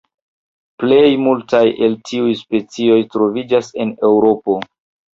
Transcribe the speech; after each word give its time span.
Plej 0.83 1.11
multaj 1.25 1.61
el 1.89 1.95
tiuj 2.09 2.33
specioj 2.41 2.99
troviĝas 3.15 3.73
en 3.85 3.97
Eŭropo. 4.13 4.63